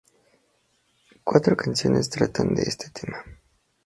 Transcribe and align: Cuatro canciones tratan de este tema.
Cuatro 1.23 1.55
canciones 1.55 2.09
tratan 2.09 2.55
de 2.55 2.63
este 2.63 2.89
tema. 2.89 3.23